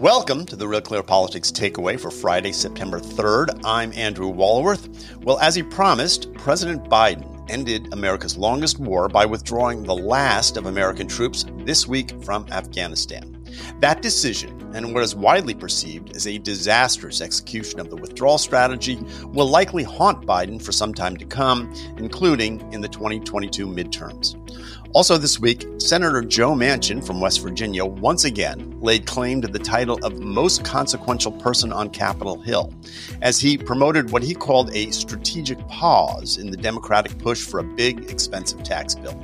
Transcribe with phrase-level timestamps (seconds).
[0.00, 3.62] Welcome to the Real Clear Politics Takeaway for Friday, September 3rd.
[3.64, 4.88] I'm Andrew Walworth.
[5.24, 10.66] Well, as he promised, President Biden ended America's longest war by withdrawing the last of
[10.66, 13.44] American troops this week from Afghanistan.
[13.80, 19.00] That decision, and what is widely perceived as a disastrous execution of the withdrawal strategy,
[19.24, 24.36] will likely haunt Biden for some time to come, including in the 2022 midterms.
[24.94, 29.58] Also, this week, Senator Joe Manchin from West Virginia once again laid claim to the
[29.58, 32.72] title of most consequential person on Capitol Hill
[33.20, 37.64] as he promoted what he called a strategic pause in the Democratic push for a
[37.64, 39.14] big, expensive tax bill.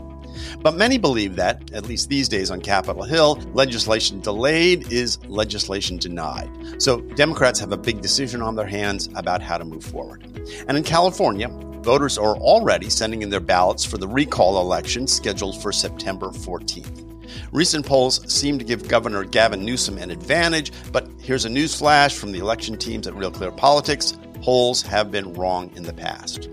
[0.60, 5.96] But many believe that, at least these days on Capitol Hill, legislation delayed is legislation
[5.96, 6.50] denied.
[6.76, 10.24] So Democrats have a big decision on their hands about how to move forward.
[10.68, 11.48] And in California,
[11.84, 17.10] voters are already sending in their ballots for the recall election scheduled for September 14th.
[17.52, 22.16] Recent polls seem to give Governor Gavin Newsom an advantage, but here's a news flash
[22.16, 24.16] from the election teams at Real Clear Politics.
[24.40, 26.48] Polls have been wrong in the past.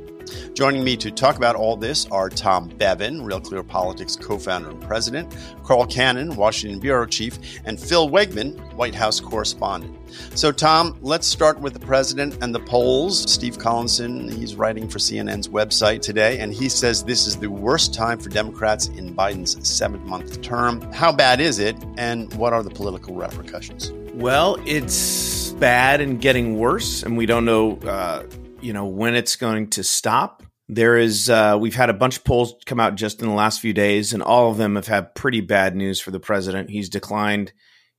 [0.54, 4.70] Joining me to talk about all this are Tom Bevan, Real Clear Politics co founder
[4.70, 9.98] and president, Carl Cannon, Washington Bureau Chief, and Phil Wegmann, White House correspondent.
[10.36, 13.32] So, Tom, let's start with the president and the polls.
[13.32, 17.94] Steve Collinson, he's writing for CNN's website today, and he says this is the worst
[17.94, 20.82] time for Democrats in Biden's seventh month term.
[20.92, 23.92] How bad is it, and what are the political repercussions?
[24.14, 27.78] Well, it's bad and getting worse, and we don't know.
[27.78, 28.24] Uh
[28.62, 30.44] you know when it's going to stop.
[30.70, 33.60] There is uh, we've had a bunch of polls come out just in the last
[33.60, 36.70] few days, and all of them have had pretty bad news for the president.
[36.70, 37.52] He's declined.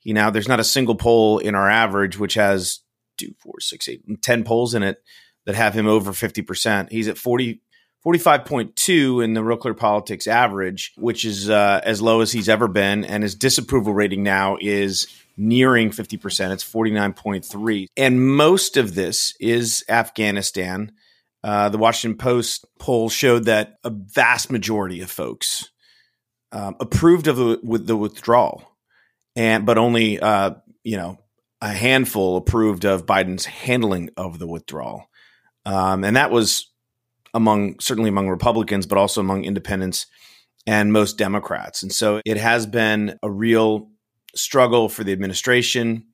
[0.02, 2.80] You now there's not a single poll in our average which has
[3.18, 4.98] two, four, six, eight, ten polls in it
[5.44, 6.90] that have him over fifty percent.
[6.90, 7.60] He's at 40,
[8.04, 12.66] 45.2 in the Real Clear Politics average, which is uh, as low as he's ever
[12.66, 16.50] been, and his disapproval rating now is nearing 50%.
[16.50, 17.86] It's 49.3.
[17.96, 20.92] And most of this is Afghanistan.
[21.44, 25.70] Uh, the Washington Post poll showed that a vast majority of folks
[26.52, 28.62] um, approved of the, with the withdrawal,
[29.34, 30.52] and but only uh,
[30.84, 31.18] you know
[31.60, 35.08] a handful approved of Biden's handling of the withdrawal,
[35.64, 36.71] um, and that was
[37.34, 40.06] among certainly among Republicans, but also among independents
[40.66, 41.82] and most Democrats.
[41.82, 43.90] And so it has been a real
[44.34, 46.06] struggle for the administration.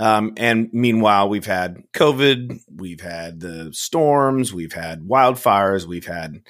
[0.00, 6.42] Um, and meanwhile, we've had COVID, we've had the storms, we've had wildfires, we've had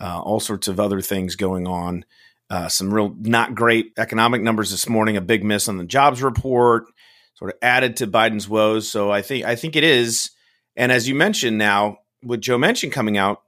[0.00, 2.04] uh, all sorts of other things going on.
[2.50, 5.16] Uh, some real not great economic numbers this morning.
[5.16, 6.86] A big miss on the jobs report,
[7.34, 8.90] sort of added to Biden's woes.
[8.90, 10.30] So I think I think it is.
[10.76, 13.42] And as you mentioned, now with Joe Manchin coming out,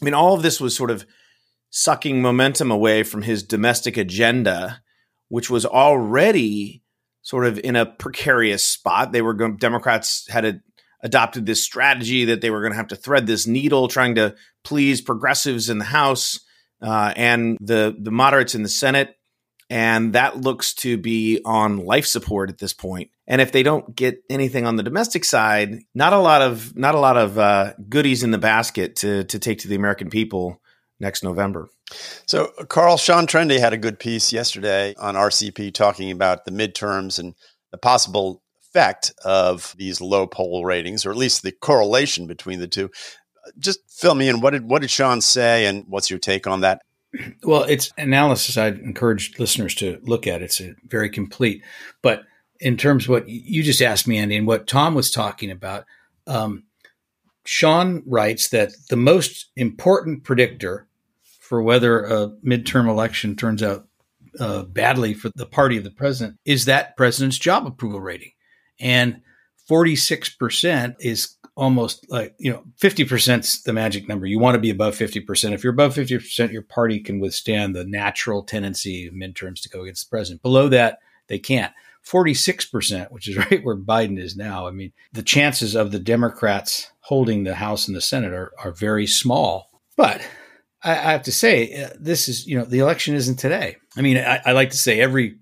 [0.00, 1.06] I mean, all of this was sort of
[1.70, 4.82] sucking momentum away from his domestic agenda
[5.30, 6.82] which was already
[7.22, 9.12] sort of in a precarious spot.
[9.12, 10.60] They were going, Democrats had a,
[11.02, 14.34] adopted this strategy that they were going to have to thread this needle, trying to
[14.64, 16.40] please progressives in the House
[16.82, 19.16] uh, and the the moderates in the Senate,
[19.70, 23.10] and that looks to be on life support at this point.
[23.28, 26.96] And if they don't get anything on the domestic side, not a lot of not
[26.96, 30.60] a lot of uh, goodies in the basket to to take to the American people
[30.98, 31.70] next November.
[32.26, 37.18] So, Carl, Sean Trende had a good piece yesterday on RCP talking about the midterms
[37.18, 37.34] and
[37.70, 42.68] the possible effect of these low poll ratings, or at least the correlation between the
[42.68, 42.90] two.
[43.58, 44.40] Just fill me in.
[44.40, 46.82] What did what did Sean say, and what's your take on that?
[47.42, 50.42] Well, it's analysis I'd encourage listeners to look at.
[50.42, 51.62] It's very complete.
[52.02, 52.22] But
[52.60, 55.86] in terms of what you just asked me, Andy, and what Tom was talking about,
[56.26, 56.64] um,
[57.44, 60.86] Sean writes that the most important predictor
[61.22, 63.88] for whether a midterm election turns out
[64.38, 68.30] uh, badly for the party of the president is that president's job approval rating.
[68.78, 69.22] And
[69.70, 74.26] 46% is almost like, you know, 50% is the magic number.
[74.26, 75.52] You want to be above 50%.
[75.52, 79.82] If you're above 50%, your party can withstand the natural tendency of midterms to go
[79.82, 80.42] against the president.
[80.42, 80.98] Below that,
[81.28, 81.72] they can't.
[82.04, 84.66] 46%, which is right where Biden is now.
[84.66, 88.72] I mean, the chances of the Democrats holding the House and the Senate are, are
[88.72, 89.70] very small.
[89.96, 90.20] But
[90.82, 93.76] I, I have to say, uh, this is you know the election isn't today.
[93.96, 95.36] I mean, I, I, like to say every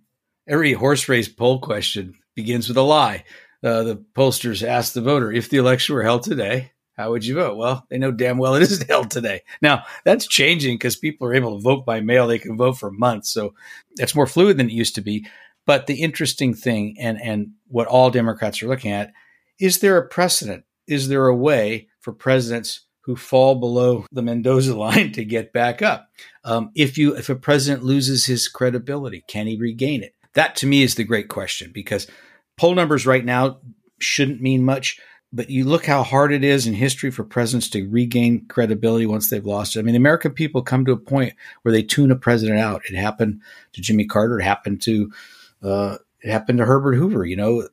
[0.49, 3.25] every horse race poll question begins with a lie.
[3.62, 7.34] Uh, the pollsters ask the voter if the election were held today, how would you
[7.37, 7.56] vote?
[7.56, 9.43] Well, they know damn well it isn't held today.
[9.62, 12.90] Now that's changing because people are able to vote by mail; they can vote for
[12.90, 13.55] months, so
[13.96, 15.26] that's more fluid than it used to be.
[15.66, 19.12] But the interesting thing, and and what all Democrats are looking at,
[19.58, 20.64] is there a precedent?
[20.87, 25.81] Is there a way for presidents who fall below the Mendoza line to get back
[25.81, 26.10] up.
[26.44, 30.14] Um, if you if a president loses his credibility, can he regain it?
[30.34, 32.06] That to me is the great question because
[32.58, 33.58] poll numbers right now
[33.99, 35.00] shouldn't mean much,
[35.32, 39.31] but you look how hard it is in history for presidents to regain credibility once
[39.31, 39.81] they've lost it.
[39.81, 42.82] I mean, the American people come to a point where they tune a president out.
[42.88, 43.40] It happened
[43.72, 44.40] to Jimmy Carter.
[44.40, 45.12] It happened to
[45.62, 47.25] uh, it happened to Herbert Hoover.
[47.25, 47.69] You know,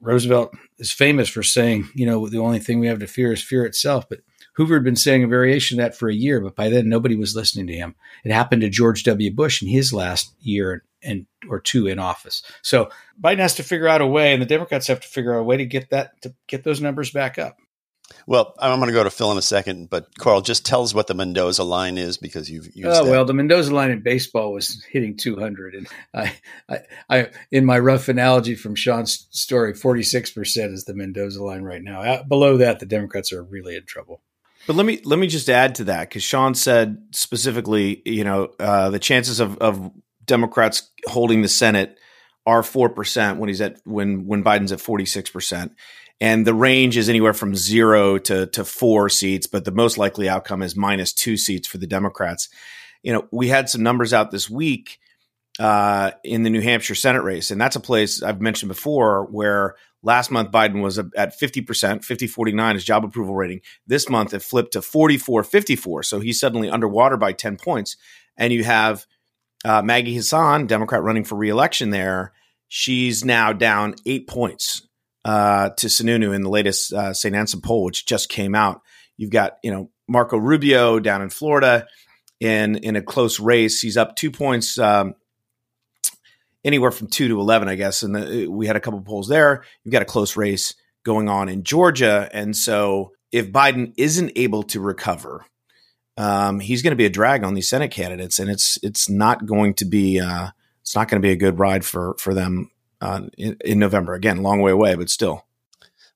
[0.00, 3.42] Roosevelt is famous for saying, you know, the only thing we have to fear is
[3.42, 4.08] fear itself.
[4.08, 4.20] But
[4.54, 7.16] Hoover had been saying a variation of that for a year, but by then nobody
[7.16, 7.94] was listening to him.
[8.24, 9.32] It happened to George W.
[9.32, 12.42] Bush in his last year and or two in office.
[12.62, 15.40] So Biden has to figure out a way, and the Democrats have to figure out
[15.40, 17.56] a way to get that to get those numbers back up.
[18.26, 20.94] Well, I'm going to go to Phil in a second, but Carl, just tell us
[20.94, 22.86] what the Mendoza line is because you've used.
[22.86, 23.10] Oh that.
[23.10, 26.32] well, the Mendoza line in baseball was hitting 200, and I,
[26.68, 31.62] I, I, in my rough analogy from Sean's story, 46 percent is the Mendoza line
[31.62, 32.22] right now.
[32.22, 34.22] Below that, the Democrats are really in trouble.
[34.66, 38.50] But let me let me just add to that because Sean said specifically, you know,
[38.58, 39.92] uh, the chances of, of
[40.26, 41.98] Democrats holding the Senate
[42.44, 45.72] are four percent when he's at when when Biden's at 46 percent
[46.20, 50.28] and the range is anywhere from zero to to four seats, but the most likely
[50.28, 52.48] outcome is minus two seats for the Democrats.
[53.02, 54.98] You know, we had some numbers out this week
[55.58, 59.74] uh, in the New Hampshire Senate race, and that's a place I've mentioned before where
[60.02, 63.60] last month Biden was at 50%, 50 49 his job approval rating.
[63.86, 66.02] This month it flipped to 44 54.
[66.02, 67.96] So he's suddenly underwater by 10 points.
[68.38, 69.06] And you have
[69.66, 72.32] uh, Maggie Hassan, Democrat running for reelection there.
[72.68, 74.86] She's now down eight points
[75.24, 77.34] uh, to Sununu in the latest uh, St.
[77.34, 78.82] Anselm poll, which just came out.
[79.16, 81.88] You've got you know Marco Rubio down in Florida
[82.38, 83.80] in in a close race.
[83.80, 85.14] He's up two points, um,
[86.64, 88.04] anywhere from two to eleven, I guess.
[88.04, 89.64] And the, we had a couple polls there.
[89.82, 90.74] You've got a close race
[91.04, 95.44] going on in Georgia, and so if Biden isn't able to recover,
[96.16, 99.46] um, he's going to be a drag on these Senate candidates, and it's it's not
[99.46, 100.48] going to be uh,
[100.80, 102.70] it's not going to be a good ride for for them
[103.00, 104.14] uh, in, in, November.
[104.14, 105.44] Again, long way away, but still.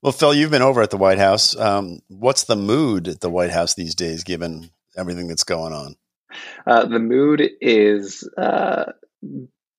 [0.03, 1.55] Well, Phil, you've been over at the White House.
[1.57, 5.97] Um, what's the mood at the White House these days, given everything that's going on?
[6.67, 8.93] Uh, the mood is uh,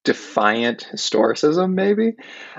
[0.04, 2.14] defiant historicism, maybe.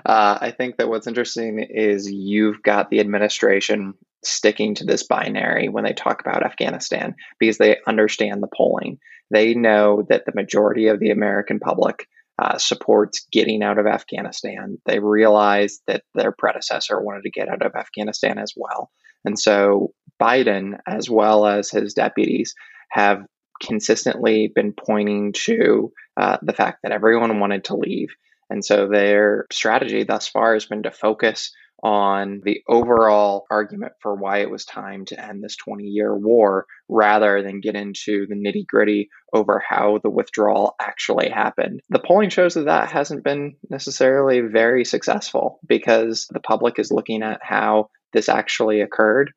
[0.06, 3.94] Uh, I think that what's interesting is you've got the administration
[4.26, 9.00] sticking to this binary when they talk about Afghanistan because they understand the polling.
[9.32, 12.08] They know that the majority of the American public
[12.42, 14.78] uh, supports getting out of Afghanistan.
[14.86, 18.90] They realize that their predecessor wanted to get out of Afghanistan as well.
[19.26, 22.56] And so Biden, as well as his deputies,
[22.90, 23.26] have
[23.62, 28.10] consistently been pointing to uh, the fact that everyone wanted to leave.
[28.50, 31.52] And so their strategy thus far has been to focus
[31.84, 36.66] on the overall argument for why it was time to end this 20 year war
[36.88, 41.82] rather than get into the nitty gritty over how the withdrawal actually happened.
[41.90, 47.22] The polling shows that that hasn't been necessarily very successful because the public is looking
[47.22, 49.34] at how this actually occurred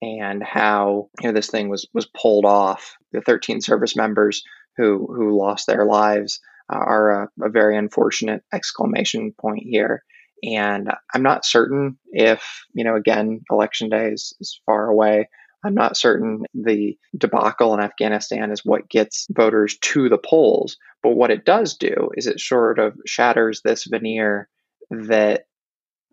[0.00, 2.96] and how you know this thing was was pulled off.
[3.12, 4.42] The 13 service members
[4.78, 6.40] who who lost their lives
[6.72, 10.02] uh, are a, a very unfortunate exclamation point here.
[10.42, 15.28] And I'm not certain if, you know, again, election day is, is far away.
[15.64, 20.76] I'm not certain the debacle in Afghanistan is what gets voters to the polls.
[21.02, 24.48] But what it does do is it sort of shatters this veneer
[24.90, 25.46] that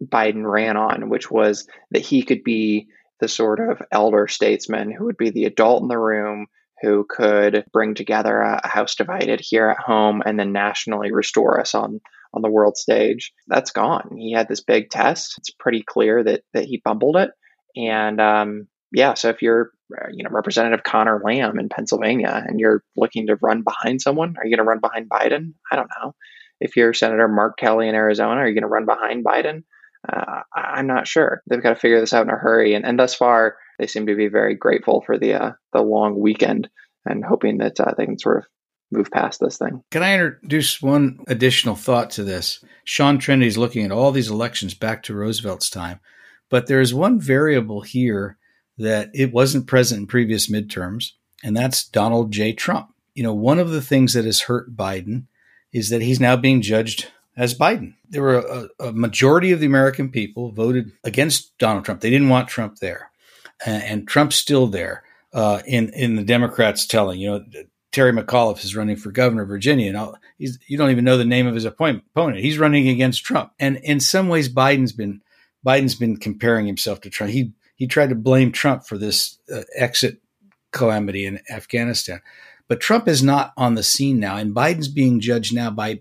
[0.04, 2.88] Biden ran on, which was that he could be
[3.20, 6.48] the sort of elder statesman who would be the adult in the room
[6.82, 11.76] who could bring together a house divided here at home and then nationally restore us
[11.76, 12.00] on
[12.34, 13.34] on the world stage.
[13.48, 14.16] That's gone.
[14.18, 15.36] He had this big test.
[15.40, 17.32] It's pretty clear that that he bumbled it.
[17.76, 22.60] And um, yeah, so if you're uh, you know Representative Connor Lamb in Pennsylvania and
[22.60, 25.54] you're looking to run behind someone, are you going to run behind Biden?
[25.72, 26.14] I don't know.
[26.60, 29.64] If you're Senator Mark Kelly in Arizona, are you going to run behind Biden?
[30.08, 31.42] Uh, I'm not sure.
[31.50, 32.74] They've got to figure this out in a hurry.
[32.74, 36.20] And, and thus far, they seem to be very grateful for the uh, the long
[36.20, 36.70] weekend
[37.06, 38.44] and hoping that uh, they can sort of
[38.92, 39.84] move past this thing.
[39.90, 42.64] Can I introduce one additional thought to this?
[42.84, 46.00] Sean Trende is looking at all these elections back to Roosevelt's time,
[46.50, 48.38] but there is one variable here
[48.78, 51.12] that it wasn't present in previous midterms,
[51.44, 52.54] and that's Donald J.
[52.54, 52.94] Trump.
[53.14, 55.26] You know, one of the things that has hurt Biden
[55.72, 57.94] is that he's now being judged as Biden.
[58.10, 62.02] There were a, a majority of the American people voted against Donald Trump.
[62.02, 63.09] They didn't want Trump there,
[63.66, 65.04] and, Trump's still there.
[65.32, 67.20] Uh, in in the Democrats telling.
[67.20, 67.46] You know,
[67.92, 71.46] Terry McAuliffe is running for governor of Virginia, and you don't even know the name
[71.46, 72.04] of his opponent.
[72.38, 75.22] He's running against Trump, and in some ways, Biden's been
[75.66, 77.32] Biden's been comparing himself to Trump.
[77.32, 80.22] He he tried to blame Trump for this uh, exit
[80.72, 82.22] calamity in Afghanistan,
[82.68, 86.00] but Trump is not on the scene now, and Biden's being judged now by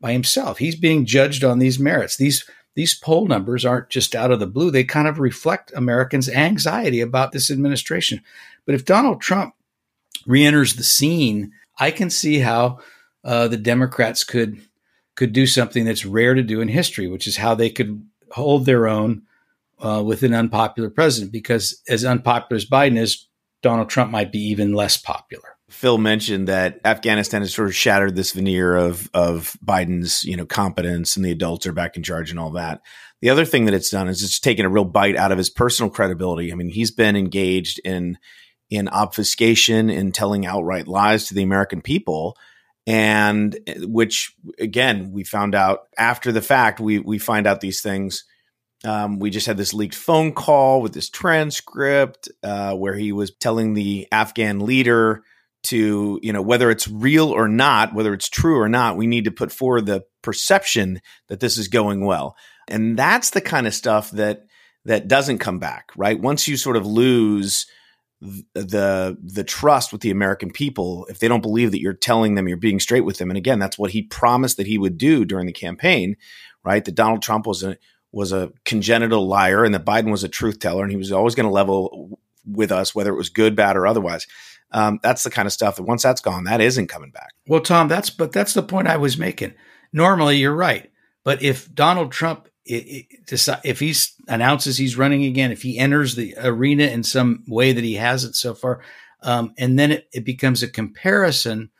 [0.00, 0.58] by himself.
[0.58, 2.16] He's being judged on these merits.
[2.16, 4.70] These these poll numbers aren't just out of the blue.
[4.70, 8.22] They kind of reflect Americans' anxiety about this administration.
[8.64, 9.54] But if Donald Trump
[10.26, 12.78] re-enters the scene, I can see how
[13.24, 14.60] uh, the Democrats could
[15.16, 18.64] could do something that's rare to do in history, which is how they could hold
[18.64, 19.22] their own
[19.78, 21.32] uh, with an unpopular president.
[21.32, 23.26] Because as unpopular as Biden is,
[23.60, 25.49] Donald Trump might be even less popular.
[25.70, 30.44] Phil mentioned that Afghanistan has sort of shattered this veneer of of Biden's you know
[30.44, 32.82] competence and the adults are back in charge and all that.
[33.22, 35.50] The other thing that it's done is it's taken a real bite out of his
[35.50, 36.52] personal credibility.
[36.52, 38.18] I mean, he's been engaged in
[38.68, 42.36] in obfuscation in telling outright lies to the American people,
[42.86, 46.80] and which again we found out after the fact.
[46.80, 48.24] We we find out these things.
[48.82, 53.30] Um, we just had this leaked phone call with this transcript uh, where he was
[53.30, 55.22] telling the Afghan leader
[55.62, 59.24] to you know whether it's real or not whether it's true or not we need
[59.24, 62.36] to put forward the perception that this is going well.
[62.68, 64.46] And that's the kind of stuff that
[64.84, 66.20] that doesn't come back right?
[66.20, 67.66] Once you sort of lose
[68.20, 72.46] the the trust with the american people if they don't believe that you're telling them
[72.46, 75.24] you're being straight with them and again that's what he promised that he would do
[75.24, 76.16] during the campaign
[76.62, 76.84] right?
[76.84, 77.78] That donald trump was a
[78.12, 81.34] was a congenital liar and that biden was a truth teller and he was always
[81.34, 84.26] going to level with us whether it was good bad or otherwise
[84.72, 87.34] um, that's the kind of stuff that once that's gone, that isn't coming back.
[87.46, 89.54] Well, Tom, that's but that's the point I was making.
[89.92, 90.90] Normally, you're right,
[91.24, 93.94] but if Donald Trump if he
[94.28, 98.36] announces he's running again, if he enters the arena in some way that he hasn't
[98.36, 98.80] so far,
[99.22, 101.70] um, and then it, it, becomes a comparison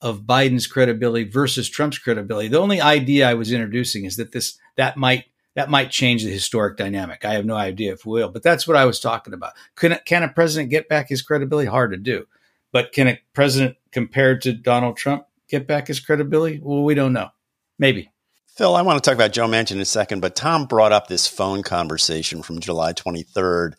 [0.00, 2.48] of Biden's credibility versus Trump's credibility.
[2.48, 5.24] The only idea I was introducing is that this that might
[5.56, 7.24] that might change the historic dynamic.
[7.24, 9.54] I have no idea if it will, but that's what I was talking about.
[9.74, 11.66] Can, can a president get back his credibility?
[11.66, 12.26] Hard to do.
[12.72, 16.60] But can a president compared to Donald Trump get back his credibility?
[16.62, 17.30] Well, we don't know.
[17.78, 18.12] Maybe.
[18.48, 21.08] Phil, I want to talk about Joe Manchin in a second, but Tom brought up
[21.08, 23.74] this phone conversation from July 23rd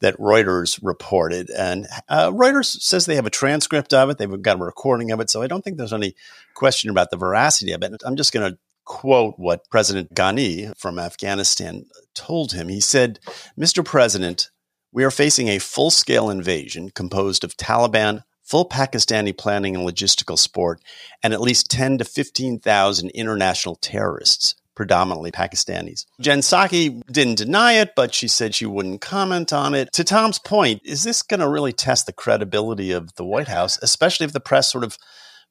[0.00, 1.50] that Reuters reported.
[1.50, 5.20] And uh, Reuters says they have a transcript of it, they've got a recording of
[5.20, 5.30] it.
[5.30, 6.14] So I don't think there's any
[6.54, 8.02] question about the veracity of it.
[8.04, 8.58] I'm just going to
[8.88, 12.68] quote what President Ghani from Afghanistan told him.
[12.68, 13.20] He said,
[13.56, 13.84] Mr.
[13.84, 14.50] President,
[14.90, 20.38] we are facing a full scale invasion composed of Taliban, full Pakistani planning and logistical
[20.38, 20.80] support,
[21.22, 26.06] and at least 10 to 15,000 international terrorists, predominantly Pakistanis.
[26.20, 29.92] Jen Psaki didn't deny it, but she said she wouldn't comment on it.
[29.92, 33.78] To Tom's point, is this going to really test the credibility of the White House,
[33.82, 34.96] especially if the press sort of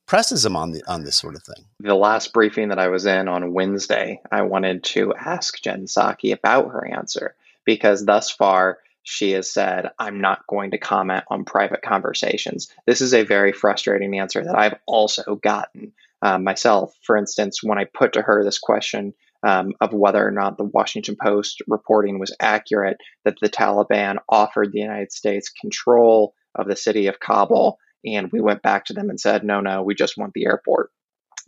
[0.08, 1.66] presses him on the on this sort of thing.
[1.80, 6.34] The last briefing that I was in on Wednesday, I wanted to ask Jen Psaki
[6.34, 7.36] about her answer
[7.66, 12.70] because thus far she has said, I'm not going to comment on private conversations.
[12.86, 16.94] This is a very frustrating answer that I've also gotten uh, myself.
[17.04, 20.66] For instance, when I put to her this question um, of whether or not the
[20.66, 26.76] Washington Post reporting was accurate, that the Taliban offered the United States control of the
[26.76, 27.80] city of Kabul
[28.16, 30.90] and we went back to them and said, no, no, we just want the airport.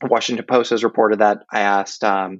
[0.01, 1.43] The Washington Post has reported that.
[1.51, 2.39] I asked um,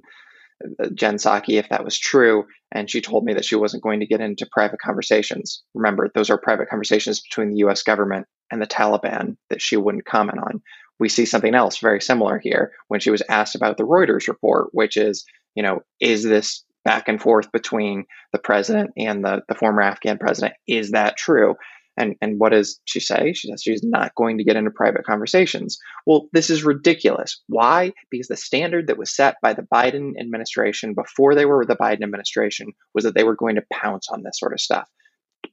[0.94, 4.06] Jen Psaki if that was true, and she told me that she wasn't going to
[4.06, 5.62] get into private conversations.
[5.74, 10.06] Remember, those are private conversations between the US government and the Taliban that she wouldn't
[10.06, 10.62] comment on.
[10.98, 14.68] We see something else very similar here when she was asked about the Reuters report,
[14.72, 15.24] which is,
[15.54, 20.18] you know, is this back and forth between the president and the, the former Afghan
[20.18, 20.54] president?
[20.66, 21.54] Is that true?
[22.00, 23.34] And, and what does she say?
[23.34, 25.78] She says she's not going to get into private conversations.
[26.06, 27.42] Well, this is ridiculous.
[27.46, 27.92] Why?
[28.10, 32.02] Because the standard that was set by the Biden administration before they were the Biden
[32.02, 34.88] administration was that they were going to pounce on this sort of stuff.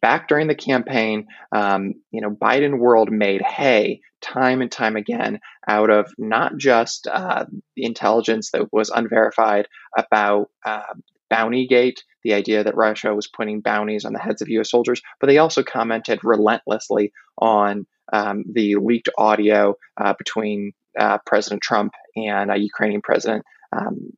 [0.02, 5.40] Back during the campaign, um, you know, Biden world made hay time and time again
[5.68, 10.94] out of not just uh, intelligence that was unverified about uh,
[11.32, 14.72] Bountygate, the idea that Russia was putting bounties on the heads of U.S.
[14.72, 21.62] soldiers, but they also commented relentlessly on um, the leaked audio uh, between uh, President
[21.62, 23.44] Trump and uh, Ukrainian President
[23.76, 24.12] um,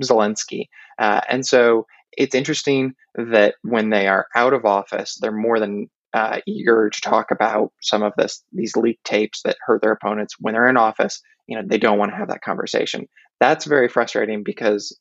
[0.00, 0.68] Zelensky.
[0.98, 5.88] Uh, and so it's interesting that when they are out of office, they're more than
[6.14, 10.34] uh, eager to talk about some of this these leaked tapes that hurt their opponents.
[10.40, 13.06] When they're in office, you know they don't want to have that conversation.
[13.38, 14.98] That's very frustrating because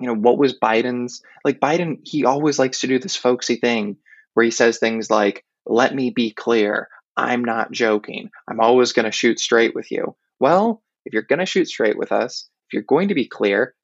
[0.00, 3.96] you know, what was Biden's like Biden, he always likes to do this folksy thing
[4.34, 8.30] where he says things like, let me be clear, I'm not joking.
[8.48, 10.16] I'm always going to shoot straight with you.
[10.40, 13.74] Well, if you're going to shoot straight with us, if you're going to be clear,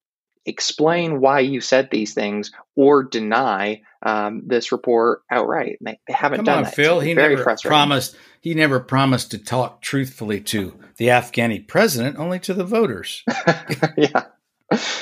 [0.47, 5.79] explain why you said these things or deny um, this report outright.
[5.81, 6.75] They, they haven't Come done on, that.
[6.75, 7.01] Phil.
[7.01, 8.17] He never promised.
[8.41, 13.23] He never promised to talk truthfully to the Afghani president, only to the voters.
[13.97, 14.25] yeah.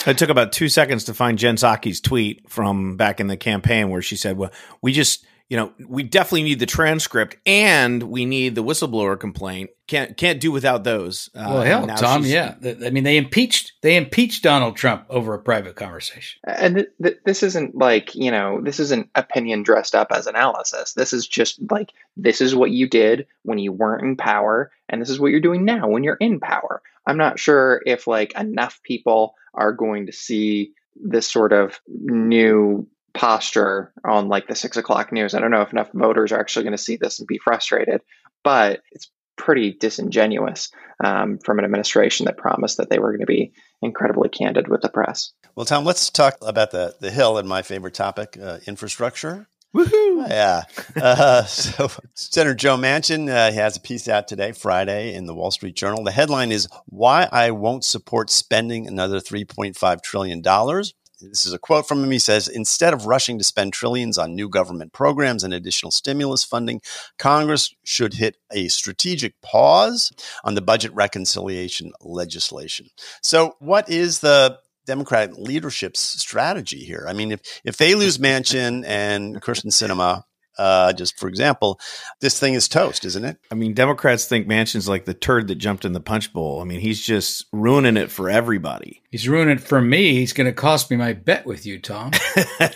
[0.07, 3.91] It took about two seconds to find Jen Psaki's tweet from back in the campaign
[3.91, 4.51] where she said, "Well,
[4.83, 9.71] we just." You know, we definitely need the transcript, and we need the whistleblower complaint.
[9.87, 11.31] Can't can't do without those.
[11.35, 12.57] Uh, well, hell, Tom, yeah.
[12.63, 16.39] I mean, they impeached they impeached Donald Trump over a private conversation.
[16.47, 20.93] And th- th- this isn't like you know, this isn't opinion dressed up as analysis.
[20.93, 25.01] This is just like this is what you did when you weren't in power, and
[25.01, 26.83] this is what you're doing now when you're in power.
[27.07, 32.89] I'm not sure if like enough people are going to see this sort of new
[33.15, 35.35] posture on like the six o'clock news.
[35.35, 38.01] I don't know if enough voters are actually going to see this and be frustrated,
[38.45, 40.71] but it's pretty disingenuous
[41.03, 44.83] um, from an administration that promised that they were going to be incredibly candid with
[44.83, 45.33] the press.
[45.55, 49.49] Well, Tom, let's talk about the the Hill and my favorite topic, uh, infrastructure.
[49.79, 50.29] Woohoo!
[50.29, 50.63] Yeah.
[51.01, 55.53] Uh, so Senator Joe Manchin uh, has a piece out today, Friday, in the Wall
[55.53, 56.03] Street Journal.
[56.03, 61.59] The headline is "Why I Won't Support Spending Another 3.5 trillion dollars." This is a
[61.59, 62.11] quote from him.
[62.11, 66.43] He says, "Instead of rushing to spend trillions on new government programs and additional stimulus
[66.43, 66.81] funding,
[67.17, 70.11] Congress should hit a strategic pause
[70.43, 72.89] on the budget reconciliation legislation."
[73.23, 74.59] So, what is the
[74.89, 77.05] Democratic leadership's strategy here.
[77.07, 80.23] I mean, if if they lose Manchin and Kyrsten Sinema,
[80.59, 81.79] uh, just for example,
[82.21, 83.37] this thing is toast, isn't it?
[83.53, 86.61] I mean, Democrats think Manchin's like the turd that jumped in the punch bowl.
[86.61, 89.03] I mean, he's just ruining it for everybody.
[89.11, 90.15] He's ruining it for me.
[90.15, 92.11] He's going to cost me my bet with you, Tom.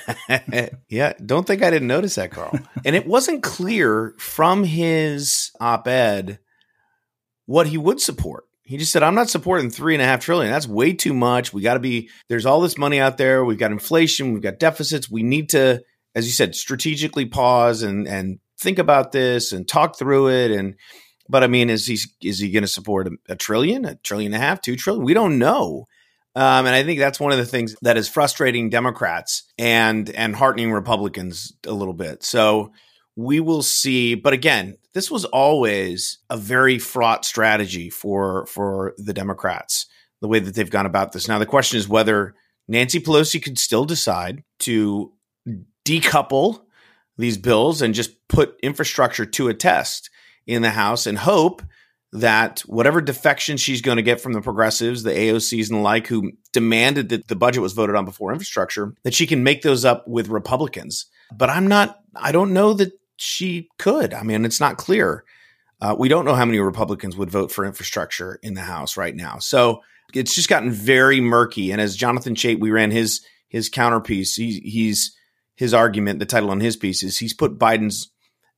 [0.89, 2.59] yeah, don't think I didn't notice that, Carl.
[2.85, 6.39] and it wasn't clear from his op-ed
[7.47, 8.45] what he would support.
[8.73, 10.51] He just said, I'm not supporting three and a half trillion.
[10.51, 11.53] That's way too much.
[11.53, 13.45] We got to be, there's all this money out there.
[13.45, 14.33] We've got inflation.
[14.33, 15.11] We've got deficits.
[15.11, 15.83] We need to,
[16.15, 20.53] as you said, strategically pause and, and think about this and talk through it.
[20.53, 20.77] And,
[21.29, 24.33] but I mean, is he, is he going to support a, a, trillion, a trillion
[24.33, 25.05] and a half, two trillion?
[25.05, 25.85] We don't know.
[26.35, 30.35] Um, and I think that's one of the things that is frustrating Democrats and, and
[30.35, 32.23] heartening Republicans a little bit.
[32.23, 32.73] So,
[33.17, 34.15] we will see.
[34.15, 39.87] But again, this was always a very fraught strategy for for the Democrats,
[40.21, 41.29] the way that they've gone about this.
[41.29, 42.35] Now the question is whether
[42.69, 45.13] Nancy Pelosi could still decide to
[45.85, 46.63] decouple
[47.19, 50.11] these bills and just put infrastructure to a test
[50.47, 51.63] in the House and hope
[52.13, 56.07] that whatever defection she's going to get from the progressives, the AOCs and the like,
[56.07, 59.85] who demanded that the budget was voted on before infrastructure, that she can make those
[59.85, 61.07] up with Republicans.
[61.35, 64.13] But I'm not, I don't know that she could.
[64.13, 65.25] I mean, it's not clear.
[65.81, 69.15] Uh, we don't know how many Republicans would vote for infrastructure in the House right
[69.15, 69.39] now.
[69.39, 69.81] So
[70.13, 71.71] it's just gotten very murky.
[71.71, 74.35] And as Jonathan Chait, we ran his his counterpiece.
[74.35, 75.17] He, he's
[75.55, 76.19] his argument.
[76.19, 78.11] The title on his piece is he's put Biden's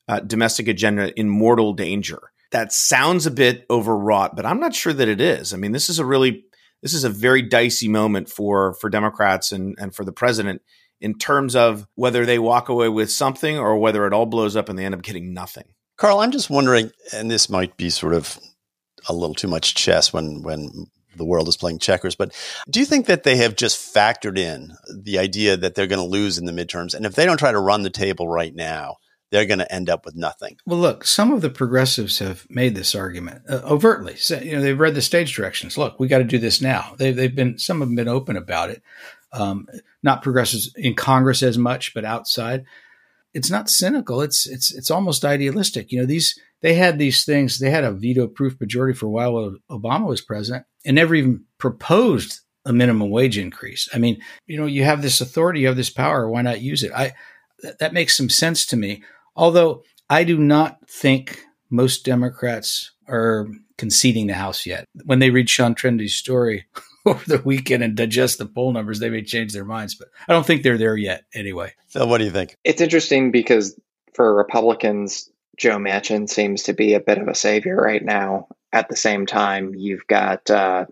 [0.08, 2.30] uh, domestic agenda in mortal danger.
[2.50, 5.52] That sounds a bit overwrought, but I'm not sure that it is.
[5.52, 6.44] I mean, this is a really
[6.82, 10.62] this is a very dicey moment for for Democrats and and for the president
[11.04, 14.70] in terms of whether they walk away with something or whether it all blows up
[14.70, 15.64] and they end up getting nothing.
[15.98, 18.38] Carl, I'm just wondering, and this might be sort of
[19.06, 20.86] a little too much chess when when
[21.16, 22.34] the world is playing checkers, but
[22.68, 26.10] do you think that they have just factored in the idea that they're going to
[26.10, 28.96] lose in the midterms, and if they don't try to run the table right now,
[29.30, 30.56] they're going to end up with nothing.
[30.66, 34.16] Well, look, some of the progressives have made this argument uh, overtly.
[34.16, 35.76] So, you know, they've read the stage directions.
[35.76, 36.94] Look, we got to do this now.
[36.98, 38.82] They've, they've been some have been open about it
[39.34, 39.66] um,
[40.02, 42.64] not progressives in Congress as much, but outside.
[43.32, 44.20] It's not cynical.
[44.20, 45.90] It's it's it's almost idealistic.
[45.90, 47.58] You know, these they had these things.
[47.58, 51.44] They had a veto-proof majority for a while while Obama was president, and never even
[51.58, 53.88] proposed a minimum wage increase.
[53.92, 56.28] I mean, you know, you have this authority, you have this power.
[56.28, 56.92] Why not use it?
[56.92, 57.12] I
[57.60, 59.02] that, that makes some sense to me.
[59.36, 64.84] Although I do not think most Democrats are conceding the House yet.
[65.04, 66.66] When they read Sean Trende's story
[67.06, 69.94] over the weekend and digest the poll numbers, they may change their minds.
[69.94, 71.74] But I don't think they're there yet anyway.
[71.88, 72.56] So, what do you think?
[72.64, 73.78] It's interesting because
[74.14, 78.48] for Republicans, Joe Manchin seems to be a bit of a savior right now.
[78.72, 80.86] At the same time, you've got uh,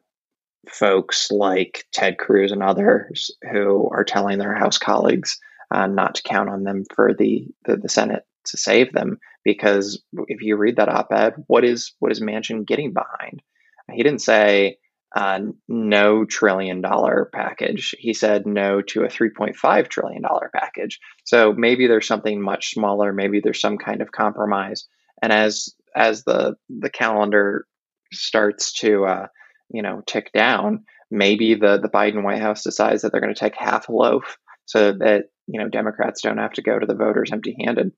[0.68, 5.40] folks like Ted Cruz and others who are telling their House colleagues
[5.72, 10.02] uh, not to count on them for the, the, the Senate to save them because
[10.28, 13.42] if you read that op-ed, what is what is Manchin getting behind?
[13.90, 14.78] He didn't say
[15.14, 17.94] uh, no trillion dollar package.
[17.98, 20.22] He said no to a $3.5 trillion
[20.54, 21.00] package.
[21.24, 23.12] So maybe there's something much smaller.
[23.12, 24.86] Maybe there's some kind of compromise.
[25.20, 27.66] And as as the the calendar
[28.12, 29.26] starts to uh,
[29.70, 33.38] you know tick down, maybe the the Biden White House decides that they're going to
[33.38, 36.94] take half a loaf so that you know Democrats don't have to go to the
[36.94, 37.92] voters empty handed.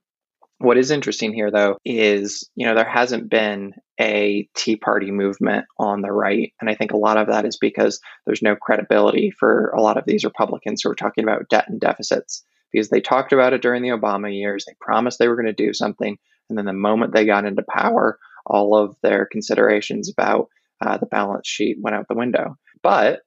[0.59, 5.67] What is interesting here, though, is you know there hasn't been a Tea Party movement
[5.79, 6.53] on the right.
[6.61, 9.97] And I think a lot of that is because there's no credibility for a lot
[9.97, 13.63] of these Republicans who are talking about debt and deficits because they talked about it
[13.63, 14.65] during the Obama years.
[14.65, 16.19] They promised they were going to do something.
[16.49, 20.49] And then the moment they got into power, all of their considerations about
[20.81, 22.59] uh, the balance sheet went out the window.
[22.83, 23.21] But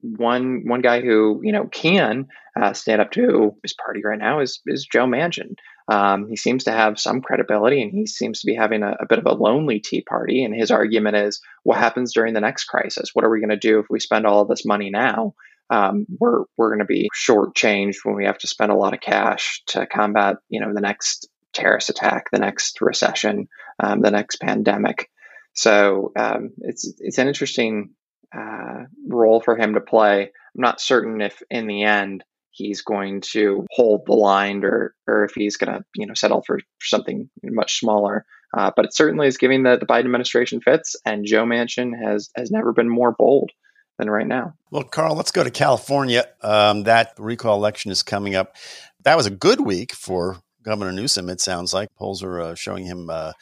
[0.00, 4.40] one one guy who you know can uh, stand up to his party right now
[4.40, 5.54] is is Joe Manchin.
[5.88, 9.06] Um, he seems to have some credibility, and he seems to be having a, a,
[9.06, 10.44] bit of a lonely Tea Party.
[10.44, 13.10] And his argument is, what happens during the next crisis?
[13.14, 15.34] What are we going to do if we spend all this money now?
[15.70, 19.00] Um, we're we're going to be shortchanged when we have to spend a lot of
[19.00, 23.48] cash to combat you know the next terrorist attack, the next recession,
[23.82, 25.10] um, the next pandemic.
[25.54, 27.90] So um, it's it's an interesting
[28.36, 30.22] uh, role for him to play.
[30.22, 35.24] I'm not certain if in the end he's going to hold the line or or
[35.24, 38.24] if he's going to you know settle for something much smaller.
[38.56, 42.30] Uh, but it certainly is giving the, the Biden administration fits, and Joe Manchin has
[42.36, 43.50] has never been more bold
[43.98, 44.54] than right now.
[44.70, 46.24] Well, Carl, let's go to California.
[46.42, 48.56] Um, that recall election is coming up.
[49.04, 51.28] That was a good week for Governor Newsom.
[51.28, 53.32] It sounds like polls are uh, showing him uh,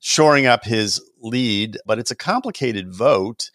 [0.00, 3.50] shoring up his lead, but it's a complicated vote.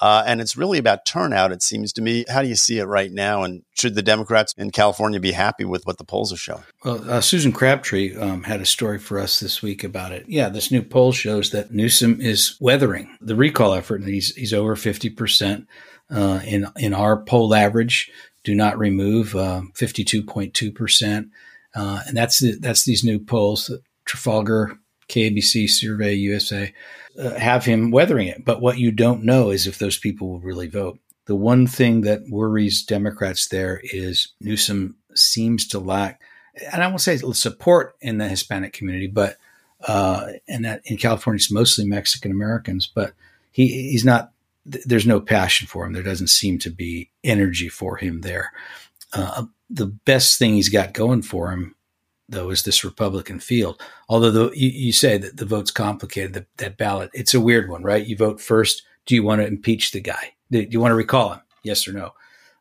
[0.00, 2.24] Uh, and it's really about turnout, it seems to me.
[2.28, 3.42] How do you see it right now?
[3.42, 6.62] And should the Democrats in California be happy with what the polls are showing?
[6.84, 10.24] Well, uh, Susan Crabtree um, had a story for us this week about it.
[10.26, 14.54] Yeah, this new poll shows that Newsom is weathering the recall effort, and he's, he's
[14.54, 15.66] over 50%
[16.10, 18.10] uh, in, in our poll average.
[18.42, 21.18] Do not remove, 52.2%.
[21.76, 23.70] Uh, uh, and that's, the, that's these new polls,
[24.06, 24.78] Trafalgar,
[25.10, 26.72] KABC, Survey USA
[27.18, 28.44] uh, have him weathering it.
[28.44, 30.98] But what you don't know is if those people will really vote.
[31.26, 36.20] The one thing that worries Democrats there is Newsom seems to lack,
[36.72, 39.36] and I won't say support in the Hispanic community, but
[39.86, 43.12] uh, and that in California it's mostly Mexican Americans, but
[43.52, 44.32] he he's not.
[44.64, 45.92] There's no passion for him.
[45.92, 48.52] There doesn't seem to be energy for him there.
[49.12, 51.74] Uh, the best thing he's got going for him
[52.30, 53.80] though, is this Republican field.
[54.08, 57.68] Although the, you, you, say that the vote's complicated, the, that ballot, it's a weird
[57.68, 58.06] one, right?
[58.06, 58.82] You vote first.
[59.06, 60.34] Do you want to impeach the guy?
[60.50, 61.40] Do you want to recall him?
[61.62, 62.12] Yes or no?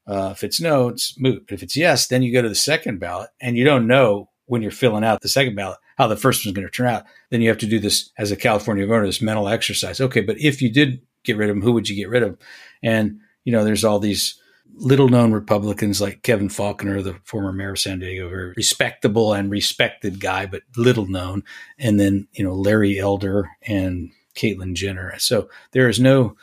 [0.08, 1.46] Uh, if it's no, it's moot.
[1.48, 4.30] But if it's yes, then you go to the second ballot and you don't know
[4.46, 7.04] when you're filling out the second ballot how the first one's going to turn out.
[7.30, 10.00] Then you have to do this as a California voter, this mental exercise.
[10.00, 12.38] Okay, but if you did get rid of him, who would you get rid of?
[12.82, 14.39] And, you know, there's all these
[14.76, 19.52] little known Republicans like Kevin Faulconer, the former mayor of San Diego, very respectable and
[19.52, 21.44] respected guy, but little known.
[21.78, 25.14] And then, you know, Larry Elder and Caitlyn Jenner.
[25.20, 26.36] So there is no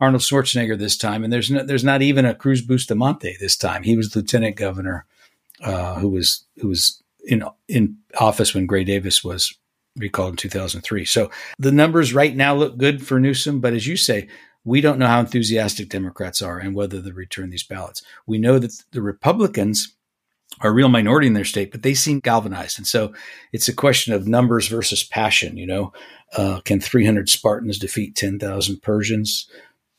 [0.00, 3.82] Arnold Schwarzenegger this time, and there's no, there's not even a Cruz Bustamante this time.
[3.82, 5.04] He was lieutenant governor
[5.62, 9.54] uh, who was who was in in office when Gray Davis was
[9.96, 11.04] recalled in 2003.
[11.04, 14.28] So the numbers right now look good for Newsom, but as you say,
[14.64, 18.02] we don't know how enthusiastic Democrats are and whether they return these ballots.
[18.26, 19.96] We know that the Republicans
[20.60, 22.78] are a real minority in their state, but they seem galvanized.
[22.78, 23.14] And so
[23.52, 25.56] it's a question of numbers versus passion.
[25.56, 25.92] You know,
[26.36, 29.48] uh, can 300 Spartans defeat 10,000 Persians?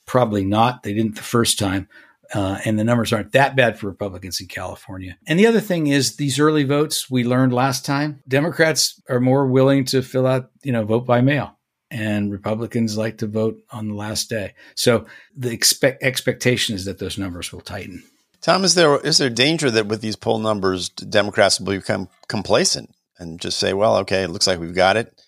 [0.06, 0.84] Probably not.
[0.84, 1.88] They didn't the first time.
[2.34, 5.18] Uh, and the numbers aren't that bad for Republicans in California.
[5.28, 9.48] And the other thing is these early votes we learned last time, Democrats are more
[9.48, 11.58] willing to fill out, you know, vote by mail
[11.92, 14.54] and Republicans like to vote on the last day.
[14.76, 18.04] So the expect, expectation is that those numbers will tighten.
[18.42, 22.90] Tom, is there is there danger that with these poll numbers, Democrats will become complacent
[23.20, 25.22] and just say, "Well, okay, it looks like we've got it.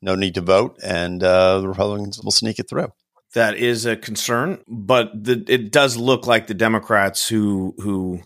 [0.00, 2.92] No need to vote," and uh, the Republicans will sneak it through.
[3.34, 8.20] That is a concern, but the, it does look like the Democrats who who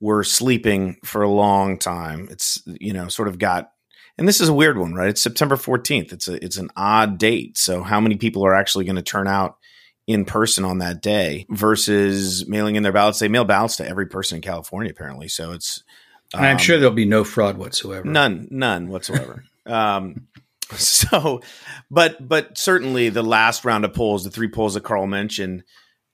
[0.00, 2.26] were sleeping for a long time.
[2.30, 3.70] It's you know sort of got
[4.18, 5.08] and this is a weird one, right?
[5.08, 6.12] It's September 14th.
[6.12, 7.58] It's a it's an odd date.
[7.58, 9.58] So how many people are actually going to turn out
[10.06, 13.18] in person on that day versus mailing in their ballots?
[13.18, 15.28] They mail ballots to every person in California apparently.
[15.28, 15.82] So it's
[16.34, 18.06] um, I'm sure there'll be no fraud whatsoever.
[18.06, 19.44] None, none whatsoever.
[19.66, 20.26] um,
[20.76, 21.42] so,
[21.90, 25.62] but but certainly the last round of polls, the three polls that Carl mentioned,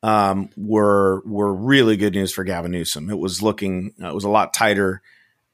[0.03, 3.09] um, were were really good news for Gavin Newsom.
[3.11, 5.03] It was looking, uh, it was a lot tighter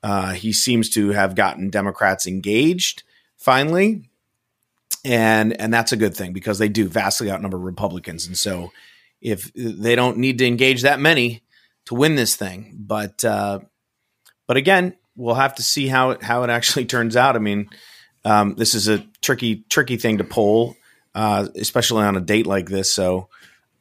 [0.03, 3.03] uh, he seems to have gotten Democrats engaged
[3.37, 4.11] finally,
[5.05, 8.73] and and that's a good thing because they do vastly outnumber Republicans, and so
[9.21, 11.43] if they don't need to engage that many
[11.87, 13.61] to win this thing, but uh,
[14.47, 17.37] but again, we'll have to see how it how it actually turns out.
[17.37, 17.69] I mean,
[18.25, 20.77] um, this is a tricky tricky thing to poll,
[21.15, 22.93] uh, especially on a date like this.
[22.93, 23.29] So,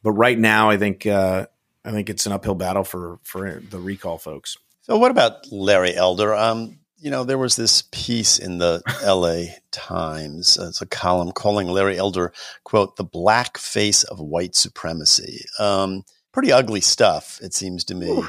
[0.02, 1.46] but right now, I think uh,
[1.84, 4.58] I think it's an uphill battle for for the recall folks.
[4.88, 6.34] So, what about Larry Elder?
[6.34, 11.30] Um, you know, there was this piece in the LA Times, uh, it's a column
[11.32, 12.32] calling Larry Elder,
[12.64, 15.44] quote, the black face of white supremacy.
[15.58, 18.08] Um, pretty ugly stuff, it seems to me.
[18.08, 18.28] Ooh.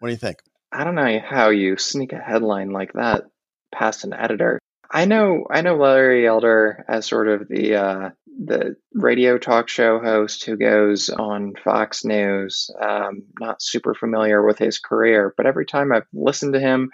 [0.00, 0.38] What do you think?
[0.72, 3.26] I don't know how you sneak a headline like that
[3.72, 4.58] past an editor.
[4.92, 8.10] I know I know Larry Elder as sort of the uh,
[8.44, 12.70] the radio talk show host who goes on Fox News.
[12.80, 16.90] Um, not super familiar with his career, but every time I've listened to him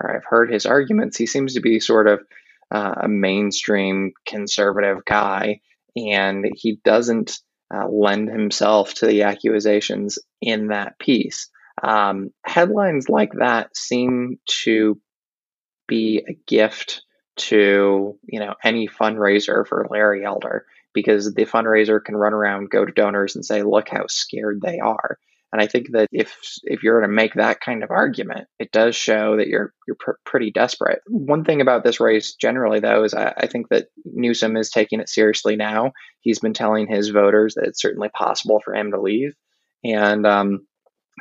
[0.00, 2.20] or I've heard his arguments, he seems to be sort of
[2.70, 5.60] uh, a mainstream conservative guy,
[5.96, 7.40] and he doesn't
[7.74, 11.48] uh, lend himself to the accusations in that piece.
[11.82, 15.00] Um, headlines like that seem to
[15.88, 17.02] be a gift
[17.36, 22.84] to you know any fundraiser for Larry Elder because the fundraiser can run around, go
[22.84, 25.18] to donors, and say, "Look how scared they are."
[25.52, 28.70] And I think that if if you're going to make that kind of argument, it
[28.70, 31.00] does show that you're you're pr- pretty desperate.
[31.08, 35.00] One thing about this race generally, though, is I, I, think that Newsom is taking
[35.00, 35.92] it seriously now.
[36.20, 39.34] He's been telling his voters that it's certainly possible for him to leave,
[39.82, 40.66] and um,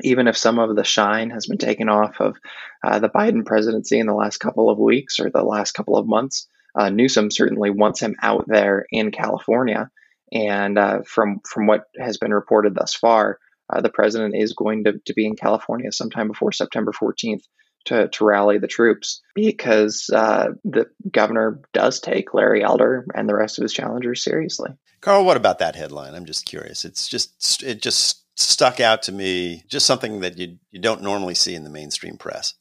[0.02, 2.38] even if some of the shine has been taken off of
[2.84, 6.08] uh, the Biden presidency in the last couple of weeks or the last couple of
[6.08, 9.90] months, uh, Newsom certainly wants him out there in California.
[10.32, 13.40] And uh, from from what has been reported thus far,
[13.72, 17.44] uh, the president is going to, to be in California sometime before September 14th
[17.86, 23.36] to, to rally the troops because uh, the governor does take Larry Elder and the
[23.36, 24.72] rest of his challengers seriously.
[25.02, 26.14] Carl, what about that headline?
[26.14, 26.84] I'm just curious.
[26.84, 29.64] It's just it just stuck out to me.
[29.68, 32.54] Just something that you you don't normally see in the mainstream press.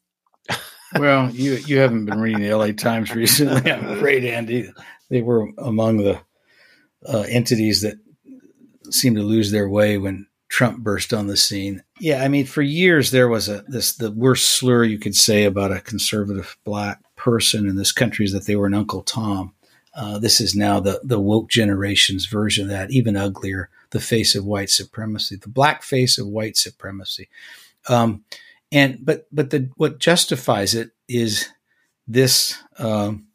[0.94, 4.70] well, you you haven't been reading the LA Times recently, I'm afraid, Andy.
[5.10, 6.20] They were among the
[7.06, 7.98] uh, entities that
[8.90, 11.82] seemed to lose their way when Trump burst on the scene.
[12.00, 15.44] Yeah, I mean, for years there was a this the worst slur you could say
[15.44, 19.54] about a conservative black person in this country is that they were an Uncle Tom.
[19.94, 23.70] Uh, this is now the the woke generation's version of that, even uglier.
[23.90, 27.28] The face of white supremacy, the black face of white supremacy,
[27.88, 28.24] um,
[28.70, 31.48] and but but the what justifies it is
[32.06, 33.28] this um,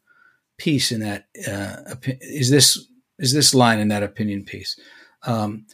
[0.58, 2.86] piece in that uh, is this
[3.18, 4.78] is this line in that opinion piece.
[5.26, 5.66] Um,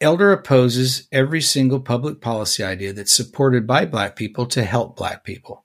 [0.00, 5.24] Elder opposes every single public policy idea that's supported by Black people to help Black
[5.24, 5.64] people.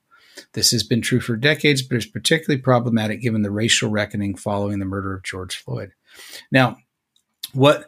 [0.53, 4.79] This has been true for decades, but it's particularly problematic given the racial reckoning following
[4.79, 5.91] the murder of George Floyd.
[6.51, 6.77] Now,
[7.53, 7.87] what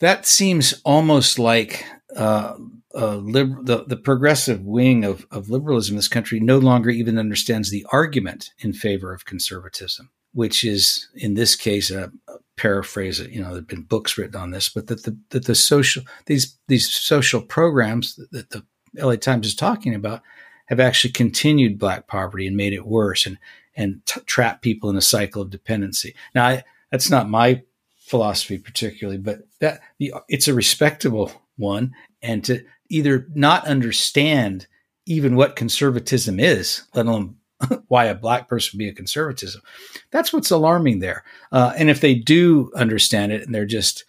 [0.00, 1.84] that seems almost like
[2.16, 2.54] uh,
[2.94, 7.70] uh, the, the progressive wing of, of liberalism in this country no longer even understands
[7.70, 13.20] the argument in favor of conservatism, which is in this case a, a paraphrase.
[13.20, 16.56] You know, there've been books written on this, but that the that the social these
[16.66, 18.64] these social programs that the
[18.96, 20.22] LA Times is talking about
[20.66, 23.38] have actually continued black poverty and made it worse and
[23.76, 26.14] and t- trap people in a cycle of dependency.
[26.34, 27.62] Now, I, that's not my
[28.08, 31.92] philosophy particularly, but that the, it's a respectable one.
[32.22, 34.66] And to either not understand
[35.06, 37.36] even what conservatism is, let alone
[37.88, 39.62] why a black person would be a conservatism,
[40.10, 41.24] that's what's alarming there.
[41.52, 44.04] Uh, and if they do understand it and they're just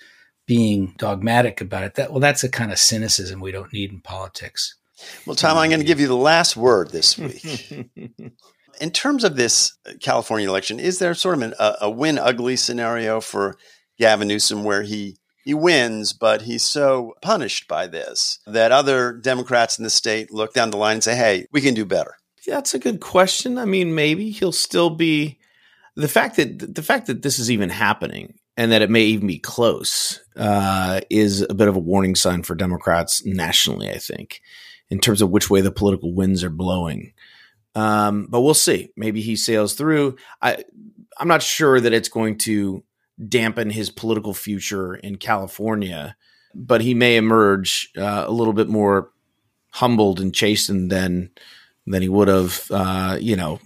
[0.46, 4.02] being dogmatic about it, that well, that's a kind of cynicism we don't need in
[4.02, 4.76] politics.
[5.26, 7.90] Well, Tom, I'm going to give you the last word this week.
[8.82, 12.56] in terms of this California election, is there sort of an, a, a win ugly
[12.56, 13.58] scenario for
[14.00, 19.78] Gavin Newsom where he he wins, but he's so punished by this that other Democrats
[19.78, 22.16] in the state look down the line and say, "Hey, we can do better."
[22.48, 23.58] That's a good question.
[23.58, 25.40] I mean, maybe he'll still be
[25.96, 29.28] the fact that the fact that this is even happening and that it may even
[29.28, 33.90] be close uh, is a bit of a warning sign for Democrats nationally.
[33.90, 34.42] I think,
[34.90, 37.14] in terms of which way the political winds are blowing.
[37.76, 38.92] Um, but we'll see.
[38.98, 40.18] Maybe he sails through.
[40.42, 40.64] I
[41.18, 42.84] I'm not sure that it's going to
[43.28, 46.16] dampen his political future in California,
[46.56, 49.12] but he may emerge uh, a little bit more
[49.72, 51.30] humbled and chastened than
[51.86, 53.60] than he would have, uh, you know,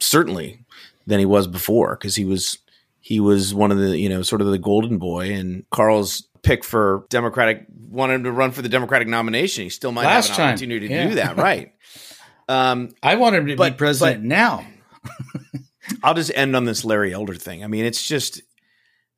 [0.00, 0.64] certainly
[1.06, 2.58] than he was before because he was
[3.00, 6.64] he was one of the you know sort of the golden boy and Carl's pick
[6.64, 9.64] for Democratic wanted him to run for the Democratic nomination.
[9.64, 10.48] He still might Last have an time.
[10.50, 11.08] opportunity to yeah.
[11.08, 11.72] do that, right?
[12.46, 14.66] Um, I want him to but, be president but, now.
[16.02, 17.64] I'll just end on this Larry Elder thing.
[17.64, 18.42] I mean, it's just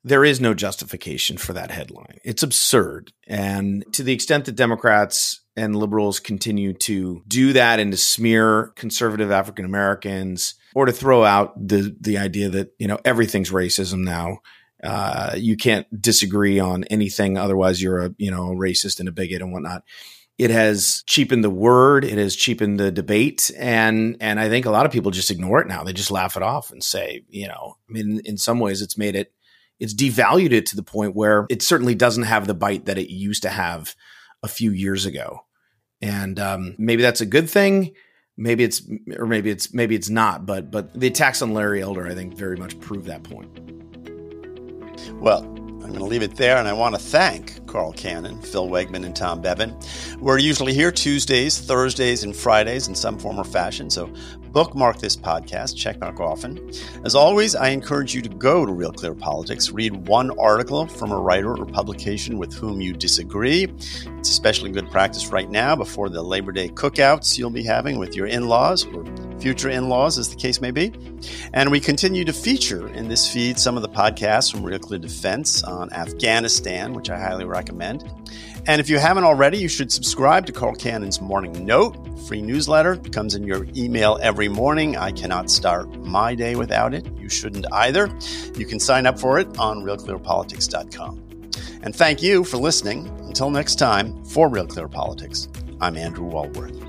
[0.07, 2.19] there is no justification for that headline.
[2.23, 3.11] It's absurd.
[3.27, 8.71] And to the extent that Democrats and liberals continue to do that and to smear
[8.75, 14.03] conservative African Americans or to throw out the the idea that, you know, everything's racism
[14.03, 14.39] now.
[14.83, 19.41] Uh, you can't disagree on anything otherwise you're a, you know, racist and a bigot
[19.41, 19.81] and whatnot.
[20.37, 24.71] it has cheapened the word, it has cheapened the debate, and and I think a
[24.71, 25.83] lot of people just ignore it now.
[25.83, 28.97] They just laugh it off and say, you know, I mean, in some ways, it's
[28.97, 29.33] made it,
[29.79, 33.11] it's devalued it to the point where it certainly doesn't have the bite that it
[33.11, 33.95] used to have
[34.43, 35.41] a few years ago,
[36.01, 37.93] and um, maybe that's a good thing.
[38.39, 38.83] Maybe it's,
[39.17, 40.45] or maybe it's, maybe it's not.
[40.45, 43.49] But but the attacks on Larry Elder, I think, very much prove that point.
[45.13, 45.43] Well,
[45.87, 49.05] I'm going to leave it there, and I want to thank Carl Cannon, Phil Wegmann,
[49.05, 49.73] and Tom Bevan.
[50.19, 54.11] We're usually here Tuesdays, Thursdays, and Fridays in some form or fashion, so
[54.57, 56.71] bookmark this podcast, check back often.
[57.05, 61.11] As always, I encourage you to go to Real Clear Politics, read one article from
[61.11, 63.65] a writer or publication with whom you disagree.
[64.17, 68.15] It's especially good practice right now before the Labor Day cookouts you'll be having with
[68.15, 69.05] your in laws or
[69.39, 70.91] future in laws, as the case may be.
[71.53, 74.99] And we continue to feature in this feed some of the podcasts from Real Clear
[74.99, 78.11] Defense on Afghanistan, which I highly recommend.
[78.67, 81.95] And if you haven't already, you should subscribe to Carl Cannon's Morning Note,
[82.27, 82.93] free newsletter.
[82.93, 84.97] It comes in your email every morning.
[84.97, 87.07] I cannot start my day without it.
[87.17, 88.11] You shouldn't either.
[88.57, 91.23] You can sign up for it on realclearpolitics.com.
[91.81, 93.07] And thank you for listening.
[93.21, 95.47] Until next time, for Real Clear Politics,
[95.79, 96.86] I'm Andrew Walworth.